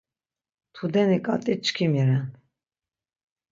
[0.75, 2.25] Tudeni ǩat̆i çkimi ren.